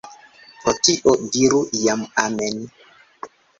[0.63, 2.59] Pro Dio, diru jam amen!